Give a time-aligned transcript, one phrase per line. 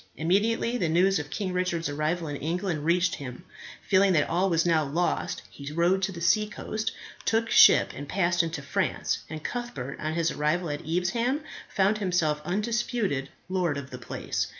[0.17, 3.43] Immediately the news of King Richard's arrival in England reached him,
[3.87, 6.91] feeling that all was now lost, he rode to the seacoast,
[7.23, 12.41] took ship, and passed into France, and Cuthbert, on his arrival at Evesham, found himself
[12.43, 14.47] undisputed lord of the place.